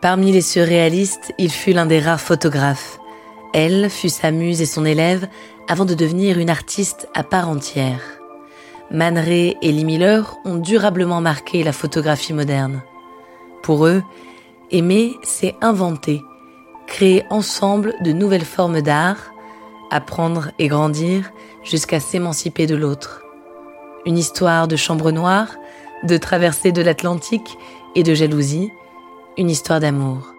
Parmi 0.00 0.32
les 0.32 0.40
surréalistes, 0.40 1.34
il 1.36 1.50
fut 1.50 1.74
l'un 1.74 1.84
des 1.84 2.00
rares 2.00 2.20
photographes. 2.20 2.98
Elle 3.52 3.90
fut 3.90 4.08
sa 4.08 4.30
muse 4.30 4.62
et 4.62 4.66
son 4.66 4.86
élève 4.86 5.28
avant 5.68 5.84
de 5.84 5.92
devenir 5.92 6.38
une 6.38 6.48
artiste 6.48 7.08
à 7.14 7.22
part 7.22 7.50
entière. 7.50 8.00
Man 8.90 9.18
et 9.18 9.54
Lee 9.60 9.84
Miller 9.84 10.38
ont 10.46 10.56
durablement 10.56 11.20
marqué 11.20 11.62
la 11.62 11.72
photographie 11.72 12.32
moderne. 12.32 12.82
Pour 13.62 13.86
eux, 13.86 14.02
aimer, 14.70 15.16
c'est 15.22 15.54
inventer, 15.60 16.22
créer 16.86 17.24
ensemble 17.28 17.94
de 18.00 18.12
nouvelles 18.12 18.46
formes 18.46 18.80
d'art, 18.80 19.32
apprendre 19.90 20.50
et 20.58 20.68
grandir 20.68 21.30
jusqu'à 21.62 22.00
s'émanciper 22.00 22.66
de 22.66 22.74
l'autre. 22.74 23.22
Une 24.06 24.16
histoire 24.16 24.66
de 24.66 24.76
chambre 24.76 25.10
noire, 25.10 25.56
de 26.04 26.16
traversée 26.16 26.72
de 26.72 26.80
l'Atlantique 26.80 27.58
et 27.94 28.02
de 28.02 28.14
jalousie, 28.14 28.72
une 29.36 29.50
histoire 29.50 29.80
d'amour. 29.80 30.34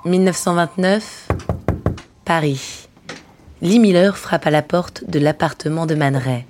«1929, 0.04 1.28
Paris. 2.24 2.88
Lee 3.62 3.78
Miller 3.78 4.16
frappe 4.16 4.46
à 4.46 4.50
la 4.50 4.62
porte 4.62 5.04
de 5.08 5.18
l'appartement 5.18 5.86
de 5.86 5.94
Man 5.94 6.16
Ray. 6.16 6.46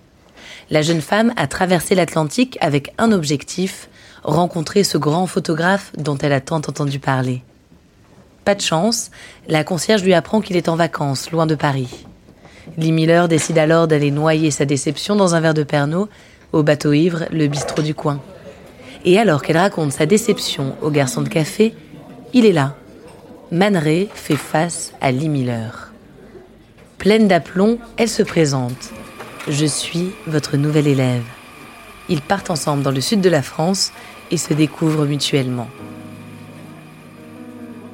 La 0.70 0.82
jeune 0.82 1.00
femme 1.00 1.32
a 1.36 1.48
traversé 1.48 1.96
l'Atlantique 1.96 2.56
avec 2.60 2.94
un 2.96 3.10
objectif, 3.10 3.88
rencontrer 4.22 4.84
ce 4.84 4.98
grand 4.98 5.26
photographe 5.26 5.92
dont 5.96 6.18
elle 6.18 6.32
a 6.32 6.40
tant 6.40 6.56
entendu 6.56 6.98
parler. 6.98 7.42
Pas 8.44 8.54
de 8.54 8.60
chance, 8.60 9.10
la 9.48 9.64
concierge 9.64 10.02
lui 10.02 10.14
apprend 10.14 10.40
qu'il 10.40 10.56
est 10.56 10.68
en 10.68 10.76
vacances, 10.76 11.30
loin 11.30 11.46
de 11.46 11.54
Paris. 11.54 12.06
Lee 12.76 12.92
Miller 12.92 13.28
décide 13.28 13.58
alors 13.58 13.88
d'aller 13.88 14.10
noyer 14.10 14.50
sa 14.50 14.64
déception 14.64 15.16
dans 15.16 15.34
un 15.34 15.40
verre 15.40 15.54
de 15.54 15.62
Pernod 15.62 16.08
au 16.52 16.62
bateau 16.62 16.92
ivre, 16.92 17.26
le 17.30 17.46
bistrot 17.46 17.82
du 17.82 17.94
coin. 17.94 18.20
Et 19.04 19.18
alors 19.18 19.42
qu'elle 19.42 19.56
raconte 19.56 19.92
sa 19.92 20.06
déception 20.06 20.74
au 20.82 20.90
garçon 20.90 21.22
de 21.22 21.28
café, 21.28 21.74
il 22.32 22.44
est 22.46 22.52
là. 22.52 22.74
Man 23.50 23.76
Ray 23.76 24.08
fait 24.14 24.36
face 24.36 24.92
à 25.00 25.10
Lee 25.10 25.28
Miller. 25.28 25.92
Pleine 26.98 27.28
d'aplomb, 27.28 27.78
elle 27.96 28.08
se 28.08 28.22
présente. 28.22 28.90
Je 29.48 29.66
suis 29.66 30.10
votre 30.26 30.56
nouvel 30.56 30.86
élève. 30.86 31.24
Ils 32.10 32.20
partent 32.20 32.50
ensemble 32.50 32.82
dans 32.82 32.90
le 32.90 33.00
sud 33.00 33.20
de 33.20 33.30
la 33.30 33.40
France 33.40 33.92
et 34.32 34.36
se 34.36 34.52
découvrent 34.52 35.06
mutuellement. 35.06 35.68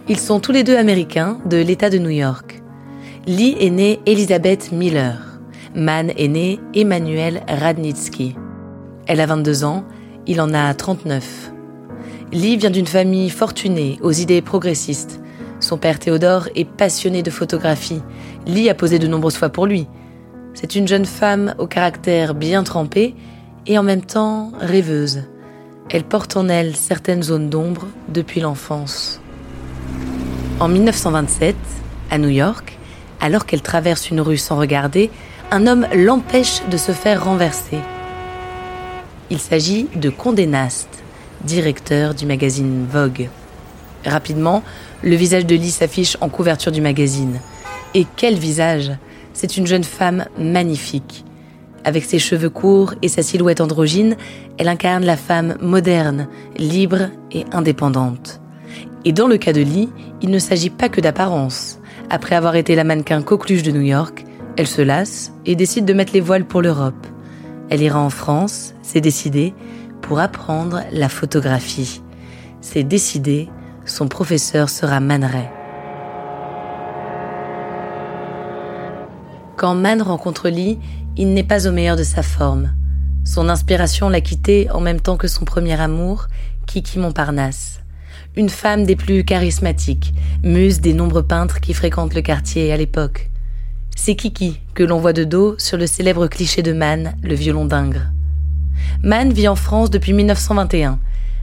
Ils 0.08 0.18
sont 0.18 0.40
tous 0.40 0.52
les 0.52 0.64
deux 0.64 0.76
américains 0.76 1.38
de 1.44 1.58
l'État 1.58 1.90
de 1.90 1.98
New 1.98 2.10
York. 2.10 2.62
Lee 3.26 3.56
est 3.60 3.70
née 3.70 4.00
Elizabeth 4.06 4.72
Miller. 4.72 5.40
Man 5.74 6.12
est 6.16 6.28
né 6.28 6.58
Emmanuel 6.74 7.42
Radnitsky. 7.46 8.36
Elle 9.06 9.20
a 9.20 9.26
22 9.26 9.64
ans, 9.64 9.84
il 10.26 10.40
en 10.40 10.54
a 10.54 10.72
39. 10.72 11.52
Lee 12.32 12.56
vient 12.56 12.70
d'une 12.70 12.86
famille 12.86 13.28
fortunée 13.28 13.98
aux 14.00 14.12
idées 14.12 14.40
progressistes. 14.42 15.20
Son 15.60 15.76
père 15.76 15.98
Théodore 15.98 16.48
est 16.54 16.68
passionné 16.68 17.22
de 17.22 17.30
photographie. 17.30 18.00
Lee 18.46 18.70
a 18.70 18.74
posé 18.74 18.98
de 18.98 19.06
nombreuses 19.06 19.36
fois 19.36 19.50
pour 19.50 19.66
lui. 19.66 19.86
C'est 20.54 20.74
une 20.74 20.88
jeune 20.88 21.04
femme 21.04 21.54
au 21.58 21.66
caractère 21.66 22.34
bien 22.34 22.62
trempé 22.62 23.14
et 23.66 23.78
en 23.78 23.82
même 23.82 24.04
temps 24.04 24.52
rêveuse. 24.60 25.24
Elle 25.90 26.04
porte 26.04 26.36
en 26.36 26.48
elle 26.48 26.74
certaines 26.76 27.22
zones 27.22 27.48
d'ombre 27.48 27.86
depuis 28.08 28.40
l'enfance. 28.40 29.20
En 30.58 30.68
1927, 30.68 31.54
à 32.10 32.18
New 32.18 32.28
York, 32.28 32.78
alors 33.20 33.46
qu'elle 33.46 33.62
traverse 33.62 34.10
une 34.10 34.20
rue 34.20 34.36
sans 34.36 34.56
regarder, 34.56 35.10
un 35.50 35.66
homme 35.66 35.86
l'empêche 35.94 36.62
de 36.70 36.76
se 36.76 36.92
faire 36.92 37.24
renverser. 37.24 37.78
Il 39.30 39.38
s'agit 39.38 39.88
de 39.94 40.10
Condé 40.10 40.46
Nast, 40.46 40.88
directeur 41.44 42.14
du 42.14 42.26
magazine 42.26 42.86
Vogue. 42.90 43.28
Rapidement, 44.04 44.62
le 45.02 45.16
visage 45.16 45.46
de 45.46 45.54
Lee 45.54 45.70
s'affiche 45.70 46.16
en 46.20 46.28
couverture 46.28 46.72
du 46.72 46.80
magazine. 46.80 47.40
Et 47.94 48.06
quel 48.16 48.36
visage 48.36 48.92
C'est 49.32 49.56
une 49.56 49.66
jeune 49.66 49.84
femme 49.84 50.26
magnifique, 50.38 51.24
avec 51.86 52.04
ses 52.04 52.18
cheveux 52.18 52.50
courts 52.50 52.94
et 53.00 53.08
sa 53.08 53.22
silhouette 53.22 53.60
androgyne, 53.60 54.16
elle 54.58 54.66
incarne 54.68 55.04
la 55.04 55.16
femme 55.16 55.56
moderne, 55.62 56.26
libre 56.58 57.10
et 57.30 57.46
indépendante. 57.52 58.40
Et 59.04 59.12
dans 59.12 59.28
le 59.28 59.38
cas 59.38 59.52
de 59.52 59.60
Lee, 59.60 59.88
il 60.20 60.30
ne 60.30 60.40
s'agit 60.40 60.68
pas 60.68 60.88
que 60.88 61.00
d'apparence. 61.00 61.78
Après 62.10 62.34
avoir 62.34 62.56
été 62.56 62.74
la 62.74 62.82
mannequin 62.82 63.22
coqueluche 63.22 63.62
de 63.62 63.70
New 63.70 63.82
York, 63.82 64.24
elle 64.56 64.66
se 64.66 64.82
lasse 64.82 65.32
et 65.46 65.54
décide 65.54 65.84
de 65.84 65.92
mettre 65.92 66.12
les 66.12 66.20
voiles 66.20 66.44
pour 66.44 66.60
l'Europe. 66.60 67.06
Elle 67.70 67.82
ira 67.82 68.00
en 68.00 68.10
France, 68.10 68.74
c'est 68.82 69.00
décidé, 69.00 69.54
pour 70.02 70.18
apprendre 70.18 70.82
la 70.90 71.08
photographie. 71.08 72.02
C'est 72.60 72.82
décidé, 72.82 73.48
son 73.84 74.08
professeur 74.08 74.70
sera 74.70 74.98
Man 74.98 75.24
Ray. 75.24 75.48
Quand 79.56 79.74
Man 79.76 80.02
rencontre 80.02 80.48
Lee, 80.48 80.78
il 81.16 81.32
n'est 81.32 81.44
pas 81.44 81.66
au 81.66 81.72
meilleur 81.72 81.96
de 81.96 82.02
sa 82.02 82.22
forme. 82.22 82.72
Son 83.24 83.48
inspiration 83.48 84.08
l'a 84.08 84.20
quitté 84.20 84.70
en 84.70 84.80
même 84.80 85.00
temps 85.00 85.16
que 85.16 85.28
son 85.28 85.44
premier 85.44 85.80
amour, 85.80 86.28
Kiki 86.66 86.98
Montparnasse. 86.98 87.80
Une 88.36 88.50
femme 88.50 88.84
des 88.84 88.96
plus 88.96 89.24
charismatiques, 89.24 90.12
muse 90.44 90.80
des 90.80 90.92
nombreux 90.92 91.22
peintres 91.22 91.60
qui 91.60 91.72
fréquentent 91.72 92.14
le 92.14 92.20
quartier 92.20 92.70
à 92.72 92.76
l'époque. 92.76 93.30
C'est 93.96 94.14
Kiki 94.14 94.60
que 94.74 94.84
l'on 94.84 95.00
voit 95.00 95.14
de 95.14 95.24
dos 95.24 95.54
sur 95.58 95.78
le 95.78 95.86
célèbre 95.86 96.26
cliché 96.26 96.62
de 96.62 96.72
Mann, 96.72 97.16
le 97.22 97.34
violon 97.34 97.64
d'Ingres. 97.64 98.10
Mann 99.02 99.32
vit 99.32 99.48
en 99.48 99.56
France 99.56 99.90
depuis 99.90 100.12
1921. 100.12 100.98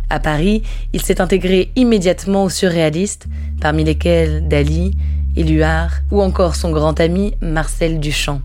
À 0.10 0.20
Paris, 0.20 0.62
il 0.94 1.02
s'est 1.02 1.20
intégré 1.20 1.72
immédiatement 1.76 2.44
aux 2.44 2.50
surréalistes, 2.50 3.26
parmi 3.60 3.84
lesquels 3.84 4.48
Dali, 4.48 4.96
Éluard 5.36 6.02
ou 6.12 6.22
encore 6.22 6.56
son 6.56 6.72
grand 6.72 7.00
ami 7.00 7.34
Marcel 7.42 8.00
Duchamp. 8.00 8.42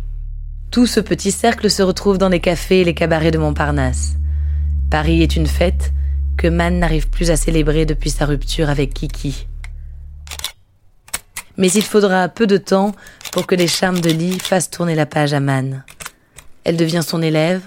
Tout 0.71 0.87
ce 0.87 1.01
petit 1.01 1.33
cercle 1.33 1.71
se 1.71 1.83
retrouve 1.83 2.19
dans 2.19 2.29
les 2.29 2.41
cafés 2.41 2.83
et 2.83 2.85
les 2.85 2.95
cabarets 2.95 3.31
de 3.31 3.39
Montparnasse. 3.39 4.17
Paris 4.91 5.23
est 5.23 5.35
une 5.35 5.47
fête 5.47 5.93
que 6.37 6.47
Man 6.47 6.79
n'arrive 6.79 7.09
plus 7.09 7.31
à 7.31 7.37
célébrer 7.37 7.87
depuis 7.87 8.11
sa 8.11 8.27
rupture 8.27 8.69
avec 8.69 8.93
Kiki. 8.93 9.47
Mais 11.57 11.71
il 11.73 11.83
faudra 11.83 12.29
peu 12.29 12.47
de 12.47 12.59
temps 12.59 12.95
pour 13.33 13.47
que 13.47 13.55
les 13.55 13.67
charmes 13.67 14.01
de 14.01 14.11
Lee 14.11 14.39
fassent 14.39 14.71
tourner 14.71 14.95
la 14.95 15.07
page 15.07 15.33
à 15.33 15.41
Man. 15.41 15.85
Elle 16.65 16.77
devient 16.77 17.03
son 17.05 17.23
élève, 17.23 17.63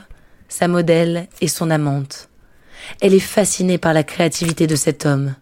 sa 0.47 0.67
modèle 0.67 1.27
et 1.41 1.47
son 1.47 1.71
amante. 1.71 2.29
Elle 3.01 3.15
est 3.15 3.19
fascinée 3.19 3.79
par 3.79 3.93
la 3.93 4.03
créativité 4.03 4.67
de 4.67 4.75
cet 4.75 5.07
homme. 5.07 5.33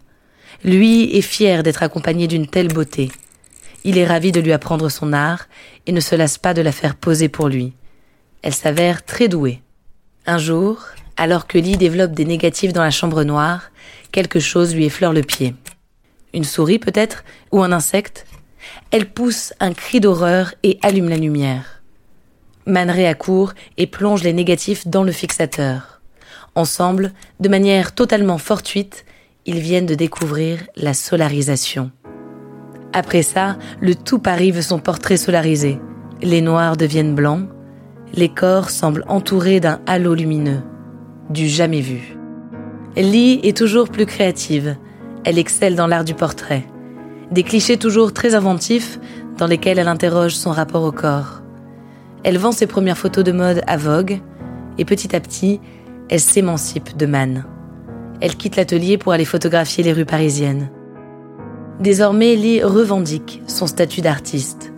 Lui 0.63 1.15
est 1.15 1.21
fier 1.21 1.61
d'être 1.61 1.83
accompagné 1.83 2.27
d'une 2.27 2.47
telle 2.47 2.69
beauté. 2.69 3.11
Il 3.83 3.97
est 3.97 4.05
ravi 4.05 4.31
de 4.31 4.41
lui 4.41 4.51
apprendre 4.51 4.89
son 4.89 5.13
art 5.13 5.47
et 5.87 5.91
ne 5.91 5.99
se 5.99 6.15
lasse 6.15 6.37
pas 6.37 6.53
de 6.53 6.61
la 6.61 6.71
faire 6.71 6.95
poser 6.95 7.29
pour 7.29 7.47
lui. 7.47 7.73
Elle 8.41 8.53
s'avère 8.53 9.03
très 9.03 9.27
douée. 9.27 9.61
Un 10.25 10.37
jour, 10.37 10.85
alors 11.17 11.47
que 11.47 11.57
Lee 11.57 11.77
développe 11.77 12.11
des 12.11 12.25
négatifs 12.25 12.73
dans 12.73 12.83
la 12.83 12.91
chambre 12.91 13.23
noire, 13.23 13.71
quelque 14.11 14.39
chose 14.39 14.75
lui 14.75 14.85
effleure 14.85 15.13
le 15.13 15.23
pied. 15.23 15.55
Une 16.33 16.43
souris 16.43 16.79
peut-être 16.79 17.23
Ou 17.51 17.61
un 17.63 17.71
insecte 17.71 18.25
Elle 18.91 19.09
pousse 19.09 19.53
un 19.59 19.73
cri 19.73 19.99
d'horreur 19.99 20.53
et 20.63 20.77
allume 20.81 21.09
la 21.09 21.17
lumière. 21.17 21.81
Man 22.65 22.89
accourt 22.89 23.53
et 23.77 23.87
plonge 23.87 24.23
les 24.23 24.33
négatifs 24.33 24.87
dans 24.87 25.03
le 25.03 25.11
fixateur. 25.11 26.01
Ensemble, 26.55 27.13
de 27.39 27.49
manière 27.49 27.95
totalement 27.95 28.37
fortuite, 28.37 29.05
ils 29.45 29.59
viennent 29.59 29.85
de 29.85 29.95
découvrir 29.95 30.59
la 30.75 30.93
solarisation. 30.93 31.91
Après 32.93 33.21
ça, 33.21 33.57
le 33.79 33.95
tout 33.95 34.19
Paris 34.19 34.51
veut 34.51 34.61
son 34.61 34.79
portrait 34.79 35.17
solarisé. 35.17 35.79
Les 36.21 36.41
noirs 36.41 36.75
deviennent 36.75 37.15
blancs, 37.15 37.47
les 38.13 38.29
corps 38.29 38.69
semblent 38.69 39.05
entourés 39.07 39.59
d'un 39.59 39.79
halo 39.85 40.15
lumineux, 40.15 40.61
du 41.29 41.47
jamais 41.47 41.81
vu. 41.81 42.17
Lee 42.95 43.39
est 43.43 43.55
toujours 43.55 43.89
plus 43.89 44.05
créative, 44.05 44.75
elle 45.23 45.37
excelle 45.37 45.75
dans 45.75 45.87
l'art 45.87 46.03
du 46.03 46.15
portrait. 46.15 46.65
Des 47.31 47.43
clichés 47.43 47.77
toujours 47.77 48.11
très 48.13 48.33
inventifs 48.33 48.99
dans 49.37 49.45
lesquels 49.45 49.77
elle 49.77 49.87
interroge 49.87 50.33
son 50.33 50.51
rapport 50.51 50.83
au 50.83 50.91
corps. 50.91 51.41
Elle 52.23 52.39
vend 52.39 52.51
ses 52.51 52.67
premières 52.67 52.97
photos 52.97 53.23
de 53.23 53.31
mode 53.31 53.61
à 53.67 53.77
Vogue 53.77 54.19
et 54.77 54.85
petit 54.85 55.15
à 55.15 55.19
petit, 55.19 55.61
elle 56.09 56.19
s'émancipe 56.19 56.97
de 56.97 57.05
Man. 57.05 57.45
Elle 58.19 58.35
quitte 58.35 58.55
l'atelier 58.55 58.97
pour 58.97 59.13
aller 59.13 59.25
photographier 59.25 59.83
les 59.83 59.93
rues 59.93 60.05
parisiennes. 60.05 60.69
Désormais, 61.79 62.35
Lee 62.35 62.61
revendique 62.61 63.41
son 63.47 63.65
statut 63.65 64.01
d'artiste. 64.01 64.73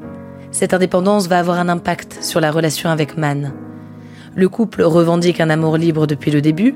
Cette 0.51 0.73
indépendance 0.73 1.27
va 1.27 1.39
avoir 1.39 1.57
un 1.57 1.67
impact 1.67 2.19
sur 2.21 2.39
la 2.39 2.51
relation 2.51 2.91
avec 2.91 3.17
Man. 3.17 3.53
Le 4.35 4.47
couple 4.47 4.83
revendique 4.83 5.41
un 5.41 5.49
amour 5.49 5.77
libre 5.77 6.05
depuis 6.05 6.29
le 6.29 6.41
début, 6.41 6.75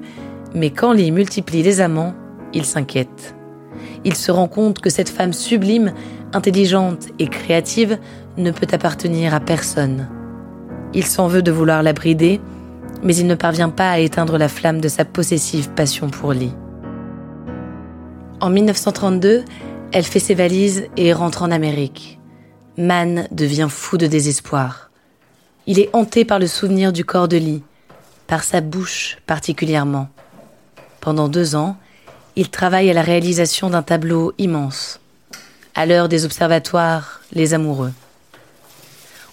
mais 0.56 0.72
quand 0.72 0.94
Lee 0.94 1.12
multiplie 1.12 1.62
les 1.62 1.80
amants, 1.80 2.16
il 2.54 2.66
s'inquiète. 2.66 3.36
Il 4.04 4.16
se 4.16 4.32
rend 4.32 4.48
compte 4.48 4.80
que 4.80 4.90
cette 4.90 5.10
femme 5.10 5.34
sublime, 5.34 5.94
intelligente 6.34 7.08
et 7.20 7.28
créative 7.28 8.00
ne 8.38 8.50
peut 8.50 8.68
appartenir 8.72 9.36
à 9.36 9.40
personne. 9.40 10.08
Il 10.96 11.06
s'en 11.06 11.28
veut 11.28 11.44
de 11.44 11.52
vouloir 11.52 11.84
la 11.84 11.94
brider, 11.94 12.42
mais 13.04 13.16
il 13.16 13.28
ne 13.28 13.36
parvient 13.36 13.70
pas 13.70 13.92
à 13.92 14.00
éteindre 14.00 14.40
la 14.40 14.48
flamme 14.48 14.82
de 14.82 14.88
sa 14.88 15.06
possessive 15.06 15.70
passion 15.70 16.10
pour 16.10 16.34
Lee. 16.34 16.54
En 18.42 18.50
1932, 18.50 19.44
elle 19.96 20.04
fait 20.04 20.20
ses 20.20 20.34
valises 20.34 20.90
et 20.98 21.14
rentre 21.14 21.42
en 21.42 21.52
Amérique. 21.52 22.20
Man 22.78 23.30
devient 23.32 23.70
fou 23.70 23.98
de 23.98 24.08
désespoir. 24.08 24.90
Il 25.68 25.80
est 25.80 25.90
hanté 25.94 26.26
par 26.26 26.38
le 26.38 26.48
souvenir 26.48 26.92
du 26.92 27.06
corps 27.06 27.30
de 27.30 27.38
Lee, 27.38 27.64
par 28.28 28.44
sa 28.44 28.60
bouche 28.60 29.20
particulièrement. 29.26 30.10
Pendant 31.00 31.30
deux 31.30 31.56
ans, 31.56 31.78
il 32.36 32.50
travaille 32.50 32.90
à 32.90 32.94
la 32.94 33.04
réalisation 33.04 33.70
d'un 33.70 33.84
tableau 33.84 34.34
immense. 34.38 35.00
À 35.76 35.86
l'heure 35.86 36.10
des 36.10 36.26
observatoires, 36.26 37.22
les 37.32 37.54
amoureux. 37.54 37.94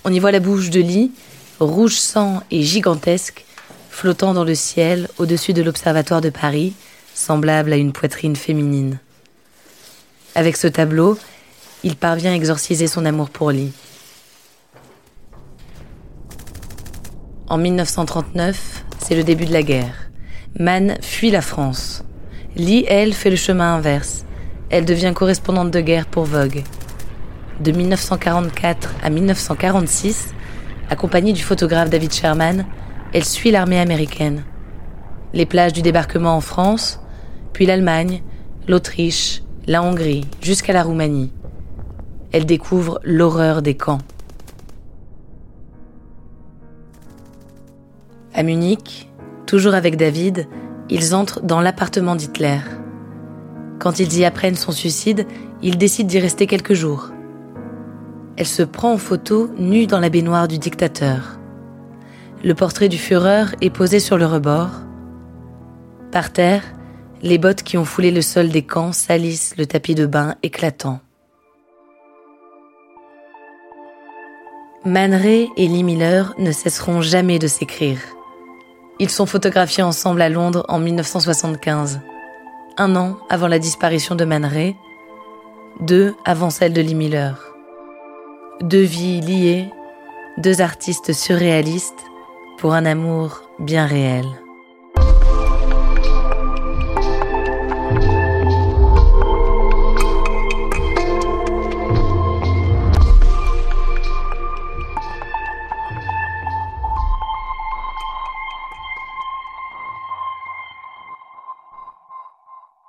On 0.05 0.13
y 0.13 0.21
voit 0.21 0.31
la 0.31 0.39
bouche 0.39 0.71
de 0.71 0.81
Lee, 0.81 1.11
rouge 1.59 1.97
sang 1.97 2.45
et 2.53 2.63
gigantesque, 2.63 3.45
flottant 3.91 4.33
dans 4.33 4.45
le 4.45 4.55
ciel 4.55 5.09
au-dessus 5.19 5.55
de 5.55 5.63
l'observatoire 5.63 6.21
de 6.21 6.31
Paris, 6.31 6.73
semblable 7.15 7.73
à 7.73 7.77
une 7.77 7.93
poitrine 7.93 8.37
féminine. 8.37 9.01
Avec 10.35 10.57
ce 10.57 10.67
tableau, 10.67 11.19
il 11.85 11.95
parvient 11.95 12.33
à 12.33 12.35
exorciser 12.35 12.87
son 12.87 13.05
amour 13.05 13.29
pour 13.29 13.51
Lee. 13.51 13.73
En 17.49 17.59
1939, 17.59 18.85
c'est 18.99 19.15
le 19.15 19.25
début 19.25 19.45
de 19.45 19.53
la 19.53 19.63
guerre. 19.63 20.11
Mann 20.59 20.97
fuit 21.03 21.31
la 21.31 21.43
France. 21.43 22.03
Lee, 22.57 22.87
elle, 22.89 23.13
fait 23.13 23.29
le 23.29 23.37
chemin 23.37 23.75
inverse. 23.75 24.25
Elle 24.71 24.87
devient 24.87 25.13
correspondante 25.15 25.71
de 25.71 25.81
guerre 25.81 26.07
pour 26.07 26.25
Vogue. 26.25 26.63
De 27.61 27.71
1944 27.71 28.95
à 29.03 29.11
1946, 29.11 30.33
accompagnée 30.89 31.35
du 31.35 31.43
photographe 31.43 31.91
David 31.91 32.13
Sherman, 32.13 32.65
elle 33.13 33.25
suit 33.27 33.51
l'armée 33.51 33.81
américaine. 33.81 34.45
Les 35.35 35.45
plages 35.45 35.75
du 35.75 35.83
débarquement 35.83 36.37
en 36.37 36.41
France, 36.41 37.01
puis 37.53 37.67
l'Allemagne, 37.67 38.23
l'Autriche, 38.67 39.43
la 39.67 39.83
Hongrie, 39.83 40.27
jusqu'à 40.41 40.73
la 40.73 40.83
Roumanie. 40.83 41.31
Elle 42.33 42.47
découvre 42.47 43.01
l'horreur 43.05 43.63
des 43.63 43.77
camps. 43.77 44.01
À 48.35 48.43
Munich, 48.43 49.09
toujours 49.47 49.75
avec 49.75 49.97
David, 49.97 50.49
ils 50.89 51.15
entrent 51.15 51.43
dans 51.43 51.61
l'appartement 51.61 52.17
d'Hitler. 52.17 52.59
Quand 53.79 54.01
ils 54.01 54.19
y 54.19 54.25
apprennent 54.25 54.57
son 54.57 54.73
suicide, 54.73 55.27
ils 55.63 55.79
décident 55.79 56.09
d'y 56.09 56.19
rester 56.19 56.47
quelques 56.47 56.75
jours. 56.75 57.11
Elle 58.37 58.47
se 58.47 58.63
prend 58.63 58.93
en 58.93 58.99
photo 58.99 59.51
nue 59.59 59.87
dans 59.87 60.01
la 60.01 60.09
baignoire 60.09 60.49
du 60.49 60.59
dictateur. 60.59 61.39
Le 62.43 62.55
portrait 62.55 62.89
du 62.89 62.99
Führer 62.99 63.45
est 63.61 63.71
posé 63.71 64.01
sur 64.01 64.19
le 64.19 64.27
rebord. 64.27 64.71
Par 66.11 66.33
terre, 66.33 66.63
les 67.23 67.39
bottes 67.39 67.63
qui 67.63 67.79
ont 67.79 67.85
foulé 67.85 68.11
le 68.11 68.21
sol 68.23 68.49
des 68.49 68.63
camps 68.63 68.93
salissent 68.93 69.55
le 69.57 69.67
tapis 69.67 69.95
de 69.95 70.07
bain 70.07 70.35
éclatant. 70.43 71.01
Man 74.85 75.15
Ray 75.15 75.49
et 75.57 75.69
Lee 75.69 75.85
Miller 75.85 76.35
ne 76.39 76.51
cesseront 76.51 77.01
jamais 77.01 77.39
de 77.39 77.47
s'écrire. 77.47 78.01
Ils 78.99 79.11
sont 79.11 79.27
photographiés 79.27 79.85
ensemble 79.85 80.21
à 80.21 80.29
Londres 80.29 80.65
en 80.69 80.81
1975, 80.81 82.01
un 82.77 82.97
an 82.97 83.17
avant 83.31 83.47
la 83.47 83.61
disparition 83.61 84.17
de 84.17 84.25
Man 84.25 84.45
Ray, 84.45 84.75
deux 85.81 86.15
avant 86.25 86.51
celle 86.51 86.73
de 86.73 86.81
Lee 86.81 86.97
Miller. 86.97 87.55
Deux 88.61 88.83
vies 88.83 89.21
liées, 89.21 89.71
deux 90.39 90.61
artistes 90.61 91.13
surréalistes 91.13 92.05
pour 92.59 92.75
un 92.75 92.85
amour 92.85 93.43
bien 93.61 93.87
réel. 93.87 94.27